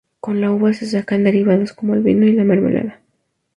Con 0.19 0.41
la 0.41 0.49
uva 0.49 0.73
se 0.73 0.87
sacan 0.87 1.23
derivados 1.23 1.73
como 1.73 1.93
el 1.93 2.01
vino 2.01 2.25
y 2.25 2.31
la 2.33 2.43
mermelada. 2.43 3.01